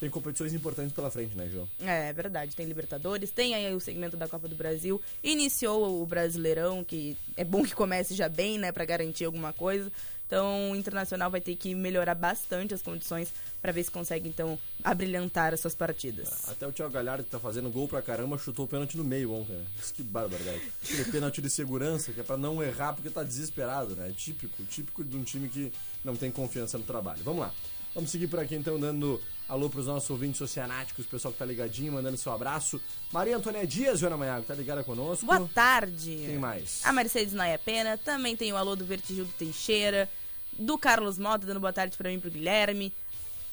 [0.00, 1.68] tem competições importantes pela frente, né, João?
[1.80, 6.06] É, é verdade, tem Libertadores, tem aí o segmento da Copa do Brasil, iniciou o
[6.06, 9.92] Brasileirão, que é bom que comece já bem, né, Pra garantir alguma coisa.
[10.30, 14.56] Então, o Internacional vai ter que melhorar bastante as condições pra ver se consegue então
[14.82, 16.48] abrilhantar as suas partidas.
[16.48, 19.32] Até o Thiago Galhardo, que tá fazendo gol pra caramba, chutou o pênalti no meio
[19.32, 19.56] ontem.
[19.56, 19.66] Né?
[19.82, 20.62] Isso que barbaridade.
[20.84, 24.14] Aquele pênalti de segurança, que é pra não errar porque tá desesperado, né?
[24.16, 25.72] Típico, típico de um time que
[26.04, 27.24] não tem confiança no trabalho.
[27.24, 27.52] Vamos lá.
[27.94, 31.92] Vamos seguir por aqui então, dando alô pros nossos ouvintes oceanáticos, pessoal que tá ligadinho,
[31.92, 32.80] mandando seu abraço.
[33.12, 35.26] Maria Antônia Dias, Joana Maiago, tá ligada conosco.
[35.26, 36.22] Boa tarde.
[36.24, 36.80] Quem mais?
[36.84, 40.08] A Mercedes Naia Pena, também tem o alô do Vertigildo Teixeira,
[40.56, 42.92] do Carlos Mota dando boa tarde pra mim e pro Guilherme.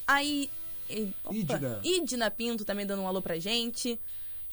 [0.06, 0.50] Aí.
[1.32, 1.82] Idna.
[1.84, 4.00] Idna Pinto também dando um alô pra gente.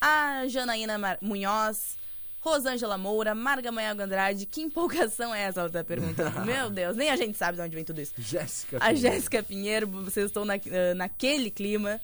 [0.01, 1.97] A Janaína Mar- Munhoz.
[2.45, 5.61] Rosângela Moura, Marga Maiago Andrade, que empolgação é essa?
[5.61, 6.41] Ela tá perguntando.
[6.45, 8.13] Meu Deus, nem a gente sabe de onde vem tudo isso.
[8.19, 8.77] Jéssica.
[8.81, 8.93] A.
[8.93, 11.99] Jéssica Pinheiro, vocês estão na- eh, naquele clima.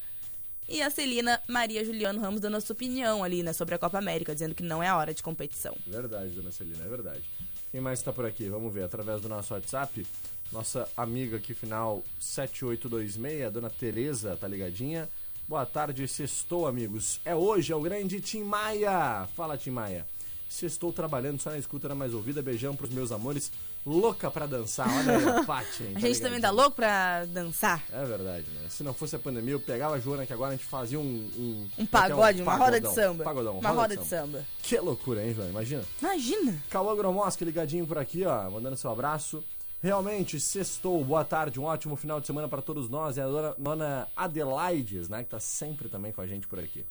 [0.67, 3.99] E a Celina Maria Juliano Ramos dando a sua opinião ali, né, sobre a Copa
[3.99, 5.77] América, dizendo que não é hora de competição.
[5.87, 7.23] Verdade, dona Celina, é verdade.
[7.71, 8.49] Quem mais tá por aqui?
[8.49, 10.07] Vamos ver, através do nosso WhatsApp.
[10.53, 15.09] Nossa amiga aqui, final 7826, a dona Tereza, tá ligadinha?
[15.49, 17.21] Boa tarde, sextou, amigos.
[17.25, 19.29] É hoje, é o grande Tim Maia.
[19.37, 20.07] Fala, Tim Maia.
[20.51, 22.43] Sextou trabalhando só na escuta da mais ouvida.
[22.43, 23.53] Beijão pros meus amores.
[23.87, 24.89] Louca pra dançar.
[24.93, 27.81] Olha aí, a Paty, hein, A tá gente também tá louco pra dançar.
[27.93, 28.69] É verdade, né?
[28.69, 31.03] Se não fosse a pandemia, eu pegava a Joana que agora a gente fazia um...
[31.39, 33.23] Um, Um pagode, uma roda de samba.
[33.23, 34.45] Pagodão, Uma roda de samba.
[34.61, 35.51] Que loucura, hein, Joana?
[35.51, 35.85] Imagina.
[36.03, 36.61] Imagina.
[36.69, 39.45] Cauã Gromoschi ligadinho por aqui, ó, mandando seu abraço.
[39.81, 43.17] Realmente, sextou, boa tarde, um ótimo final de semana para todos nós.
[43.17, 46.85] É a dona, dona Adelaides, né, que tá sempre também com a gente por aqui.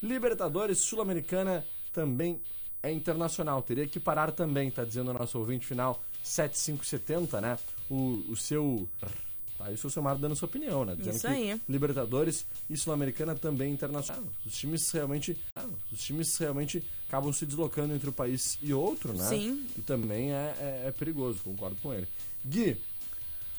[0.00, 2.40] Libertadores Sul-Americana também
[2.82, 7.58] é internacional, teria que parar também, tá dizendo o nosso ouvinte final 7570, né?
[7.88, 8.88] O, o seu.
[9.58, 10.94] Tá aí o seu Silmar dando sua opinião, né?
[10.96, 11.60] Dizendo Isso que aí.
[11.68, 14.24] Libertadores e Sul-Americana também é internacional.
[14.46, 15.36] Os times realmente.
[15.92, 19.28] Os times realmente acabam se deslocando entre um país e outro, né?
[19.28, 19.66] Sim.
[19.76, 22.08] E também é, é, é perigoso, concordo com ele.
[22.44, 22.76] Gui,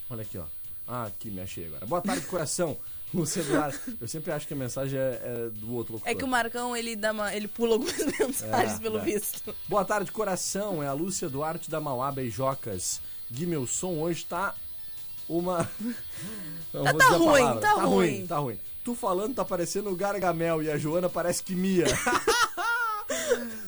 [0.09, 0.45] olha aqui, ó.
[0.87, 1.85] Ah, aqui, me achei agora.
[1.85, 2.77] Boa tarde, coração.
[3.13, 3.97] Lúcia Duarte.
[3.99, 6.11] Eu sempre acho que a mensagem é, é do outro locutor.
[6.11, 9.01] É que o Marcão, ele dá uma, ele pula algumas mensagens, pelo é.
[9.01, 9.53] visto.
[9.67, 10.81] Boa tarde, coração.
[10.81, 13.01] É a Lúcia Duarte da Mauá Beijocas.
[13.29, 14.55] Gui, meu som hoje tá
[15.27, 15.69] uma.
[16.73, 17.85] Não, Tá- tá ruim, tá tá ruim.
[17.85, 18.27] ruim.
[18.27, 18.59] Tá ruim.
[18.83, 21.85] Tu falando tá parecendo o Gargamel e a Joana parece que Mia.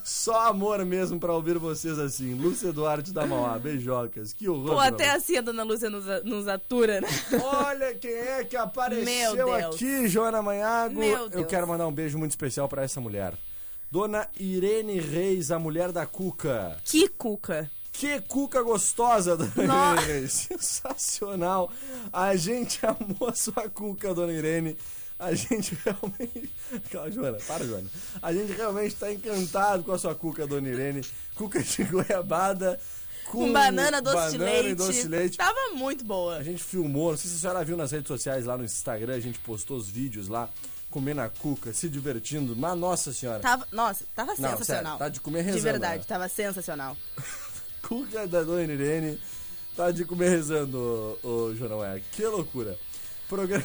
[0.03, 2.33] Só amor mesmo pra ouvir vocês assim.
[2.33, 4.33] Lúcia Duarte da Mauá, beijocas.
[4.33, 4.75] Que horror.
[4.75, 7.07] Pô, até assim a dona Lúcia nos, nos atura, né?
[7.41, 10.99] Olha quem é que apareceu aqui, Joana Manhago.
[10.99, 13.33] Meu Eu quero mandar um beijo muito especial pra essa mulher.
[13.89, 16.77] Dona Irene Reis, a mulher da Cuca.
[16.83, 17.69] Que cuca.
[17.91, 20.01] Que cuca gostosa, dona Nossa.
[20.01, 20.31] Irene Reis.
[20.49, 21.71] Sensacional.
[22.11, 24.75] A gente amou a sua cuca, dona Irene.
[25.23, 26.53] A gente realmente.
[26.91, 27.89] Calma, Joana, para, Joana.
[28.21, 31.01] A gente realmente tá encantado com a sua cuca, dona Irene.
[31.35, 32.79] Cuca de goiabada.
[33.25, 34.69] Com Com banana, doce de banana leite.
[34.71, 35.37] e doce de leite.
[35.37, 36.37] Tava muito boa.
[36.37, 39.15] A gente filmou, não sei se a senhora viu nas redes sociais lá no Instagram,
[39.15, 40.49] a gente postou os vídeos lá,
[40.91, 42.53] comendo a cuca, se divertindo.
[42.55, 44.83] Mas, nossa senhora, Tava, nossa, tava Não, sensacional.
[44.83, 46.05] sério, tá de comer De rezando, verdade, né?
[46.07, 46.97] tava sensacional.
[47.81, 49.19] cuca da dona Irene
[49.75, 52.01] tá de comer rezando, ô, ô João é.
[52.11, 52.77] Que loucura.
[53.29, 53.63] Programa.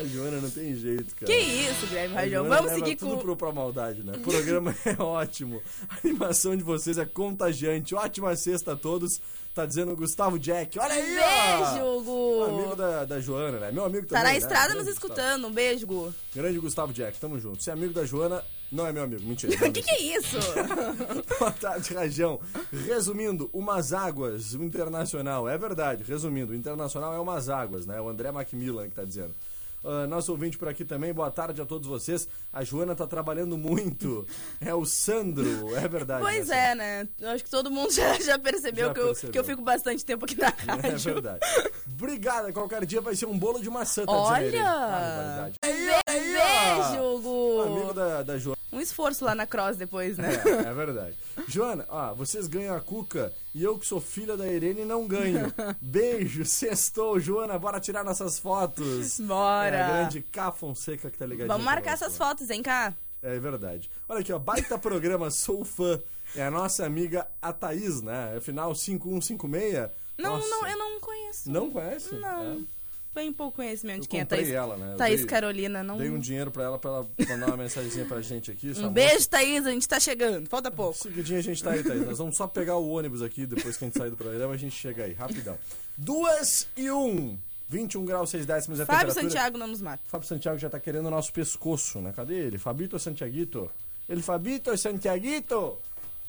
[0.00, 1.26] A Joana não tem jeito, cara.
[1.26, 2.48] Que isso, Guilherme Rajão.
[2.48, 3.22] Vamos seguir tudo com.
[3.22, 4.12] pro, pra maldade, né?
[4.18, 5.62] O programa é ótimo.
[5.88, 7.94] A animação de vocês é contagiante.
[7.94, 9.20] Ótima sexta a todos.
[9.54, 10.78] Tá dizendo o Gustavo Jack.
[10.78, 11.72] Olha aí, ó!
[11.72, 12.44] Beijo, Gu.
[12.44, 13.72] Amigo da, da Joana, né?
[13.72, 14.24] Meu amigo Tá também.
[14.24, 14.36] na né?
[14.38, 15.12] estrada Grande nos Gustavo.
[15.14, 15.46] escutando.
[15.46, 16.14] Um beijo, Gu.
[16.34, 17.62] Grande Gustavo Jack, tamo junto.
[17.62, 19.22] Se é amigo da Joana, não é meu amigo.
[19.26, 19.54] Mentira.
[19.66, 20.36] O que, que é isso?
[21.40, 22.38] Boa tarde, Rajão.
[22.86, 25.48] Resumindo, Umas Águas, o Internacional.
[25.48, 27.98] É verdade, resumindo, o Internacional é Umas Águas, né?
[27.98, 29.34] O André Macmillan que tá dizendo.
[29.84, 32.28] Ah, nosso ouvinte por aqui também, boa tarde a todos vocês.
[32.52, 34.26] A Joana tá trabalhando muito.
[34.60, 36.22] É o Sandro, é verdade.
[36.22, 37.08] Pois né, é, né?
[37.20, 39.32] Eu acho que todo mundo já, já percebeu, Já que, eu, percebeu.
[39.32, 40.46] que eu fico bastante tempo aqui na?
[40.66, 40.98] É rádio.
[41.14, 41.40] verdade.
[41.86, 44.62] Obrigada, qualquer dia vai ser um bolo de maçã, tá Olha!
[44.66, 45.66] Ah, ó.
[45.66, 47.62] beijo, Gu.
[47.62, 48.56] Amigo da, da Joana.
[48.72, 50.28] Um esforço lá na cross depois, né?
[50.44, 51.14] É, é verdade.
[51.48, 55.50] Joana, ó, vocês ganham a cuca e eu que sou filha da Irene não ganho.
[55.80, 59.18] Beijo, sextou, Joana, bora tirar nossas fotos.
[59.18, 59.74] Bora.
[59.74, 61.48] É a grande K Fonseca que tá ligadinho.
[61.48, 62.92] Vamos marcar essas fotos, hein, cá?
[63.22, 63.90] É verdade.
[64.06, 65.98] Olha aqui, ó, baita programa, sou fã.
[66.34, 68.36] É a nossa amiga a Thaís, né?
[68.36, 69.88] É final 5156.
[70.18, 70.48] Não, Nossa.
[70.50, 71.50] não, eu não conheço.
[71.50, 72.14] Não conhece?
[72.14, 72.52] Não.
[72.52, 72.75] É.
[73.16, 74.50] Bem pouco conhecimento de quem é Thaís.
[74.50, 74.94] ela, né?
[74.98, 75.96] Thaís dei- Carolina, não.
[75.96, 78.66] Dei um dinheiro pra ela, pra ela mandar uma mensagenzinha pra gente aqui.
[78.66, 80.46] Um moça- beijo, Thaís, a gente tá chegando.
[80.50, 80.98] Falta pouco.
[80.98, 82.04] Seguidinho a gente tá aí, Thaís.
[82.04, 84.56] Nós vamos só pegar o ônibus aqui, depois que a gente sair do programa, a
[84.58, 85.56] gente chega aí, rapidão.
[85.96, 87.38] Duas e um.
[87.70, 89.30] 21 graus 6 décimos é a Fábio temperatura.
[89.30, 90.02] Santiago não nos mata.
[90.06, 92.12] Fábio Santiago já tá querendo o nosso pescoço, né?
[92.14, 92.58] Cadê ele?
[92.58, 93.70] Fabito Santiaguito?
[94.08, 95.76] Ele Fabito Santiaguito?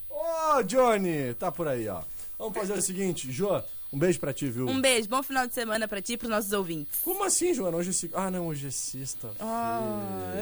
[0.09, 1.33] Ô, Johnny!
[1.35, 2.01] Tá por aí, ó.
[2.39, 3.61] Vamos fazer o seguinte, Jô,
[3.97, 4.67] um beijo pra ti, viu?
[4.67, 6.99] Um beijo, bom final de semana pra ti e pros nossos ouvintes.
[7.03, 7.75] Como assim, Joana?
[7.77, 7.93] Hoje é...
[7.93, 9.29] se- Ah, não, hoje é sexta.
[9.39, 9.81] Ah,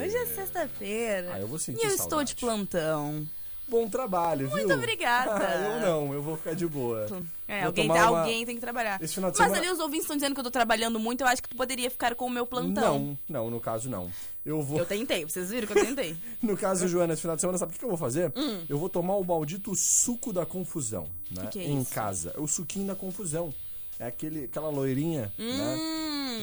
[0.04, 1.32] hoje é sexta-feira.
[1.34, 2.02] Ah, eu vou sentir E eu saudade.
[2.04, 3.26] estou de plantão.
[3.67, 4.58] Bom trabalho, viu?
[4.58, 5.43] Muito obrigada.
[5.75, 7.06] Eu não, eu vou ficar de boa.
[7.47, 8.97] É, Vou alguém, tomar uma- alguém tem que trabalhar.
[9.01, 11.49] Mas semana- ali os ouvintes estão dizendo que eu tô trabalhando muito, eu acho que
[11.49, 13.17] tu poderia ficar com o meu plantão.
[13.28, 14.10] Não, não, no caso não.
[14.45, 14.78] Eu vou.
[14.80, 16.15] Eu tentei, vocês viram que eu tentei.
[16.41, 18.32] No caso, Joana, esse final de semana, sabe o que eu vou fazer?
[18.36, 18.62] Hum.
[18.69, 21.43] Eu vou tomar o maldito suco da confusão, né?
[21.47, 21.91] Que que é em isso?
[21.91, 22.34] casa.
[22.36, 23.54] É o suquinho da confusão.
[23.97, 25.78] É aquele, aquela loirinha, né?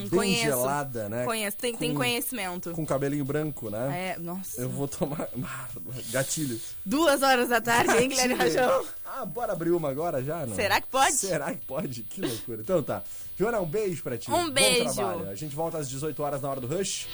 [0.01, 0.43] Bem conheço.
[0.43, 1.25] gelada, né?
[1.25, 2.71] Conheço, tem, tem Com- conhecimento.
[2.71, 4.15] Com cabelinho branco, né?
[4.15, 4.59] É, nossa.
[4.61, 5.27] Eu vou tomar.
[6.11, 6.59] Gatilho.
[6.85, 8.33] Duas horas da tarde, hein, Guilherme.
[8.35, 8.85] Rajão?
[9.05, 10.45] Ah, bora abrir uma agora já?
[10.45, 10.55] Não?
[10.55, 11.13] Será que pode?
[11.15, 12.03] Será que pode?
[12.03, 12.61] Que loucura.
[12.61, 13.03] Então tá.
[13.37, 14.29] Joana, um beijo pra ti.
[14.29, 14.93] Um Bom beijo.
[14.93, 15.29] trabalho.
[15.29, 17.07] A gente volta às 18 horas na hora do Rush.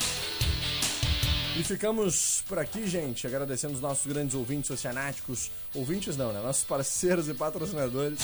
[1.58, 5.52] E ficamos por aqui, gente, agradecendo os nossos grandes ouvintes oceanáticos.
[5.76, 6.40] Ouvintes não, né?
[6.42, 8.20] Nossos parceiros e patrocinadores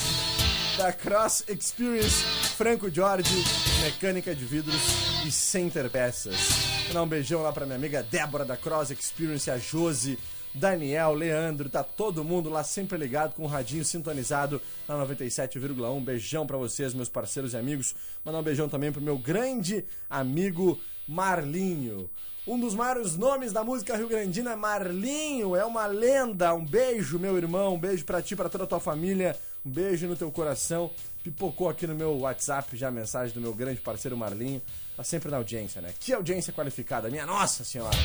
[0.78, 2.24] da Cross Experience,
[2.56, 3.44] Franco Jorge,
[3.84, 4.82] Mecânica de Vidros
[5.26, 6.38] e Center Peças.
[6.86, 10.18] Vou dar um beijão lá pra minha amiga Débora da Cross Experience, a Josi,
[10.54, 15.92] Daniel, Leandro, tá todo mundo lá sempre ligado com o radinho sintonizado na 97,1.
[15.92, 17.94] Um beijão pra vocês, meus parceiros e amigos.
[18.24, 22.10] Mandar um beijão também pro meu grande amigo Marlinho.
[22.48, 26.54] Um dos maiores nomes da música rio-grandina é Marlinho, é uma lenda.
[26.54, 29.36] Um beijo, meu irmão, um beijo pra ti, pra toda a tua família.
[29.66, 30.90] Um beijo no teu coração.
[31.26, 34.62] Pipocou aqui no meu WhatsApp já a mensagem do meu grande parceiro Marlinho.
[34.96, 35.92] Tá sempre na audiência, né?
[36.00, 37.98] Que audiência qualificada, minha nossa senhora.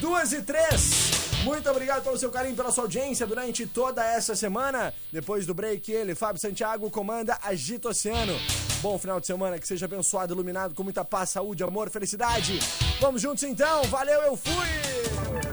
[0.00, 1.10] Duas e três.
[1.44, 4.94] Muito obrigado pelo seu carinho, pela sua audiência durante toda essa semana.
[5.12, 8.32] Depois do break, ele, Fábio Santiago, comanda Agito Oceano.
[8.80, 12.58] Bom final de semana, que seja abençoado, iluminado, com muita paz, saúde, amor, felicidade.
[13.02, 15.49] Vamos juntos então, valeu, eu fui!